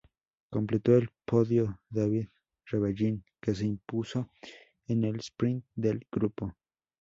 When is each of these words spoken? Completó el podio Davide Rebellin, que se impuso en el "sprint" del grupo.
Completó 0.49 0.95
el 0.95 1.11
podio 1.25 1.79
Davide 1.91 2.31
Rebellin, 2.65 3.23
que 3.39 3.53
se 3.53 3.67
impuso 3.67 4.31
en 4.87 5.03
el 5.03 5.19
"sprint" 5.19 5.63
del 5.75 6.07
grupo. 6.11 6.55